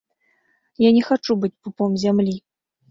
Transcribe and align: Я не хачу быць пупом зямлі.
Я 0.87 0.93
не 0.97 1.03
хачу 1.11 1.39
быць 1.45 1.53
пупом 1.63 1.91
зямлі. 2.07 2.35